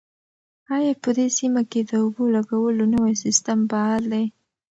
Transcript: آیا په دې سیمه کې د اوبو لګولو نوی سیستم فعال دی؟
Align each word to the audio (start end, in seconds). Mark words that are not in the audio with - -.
آیا 0.75 0.93
په 1.03 1.09
دې 1.17 1.27
سیمه 1.37 1.61
کې 1.71 1.81
د 1.89 1.91
اوبو 2.03 2.23
لګولو 2.35 2.83
نوی 2.95 3.13
سیستم 3.23 3.59
فعال 3.71 4.03
دی؟ 4.13 4.25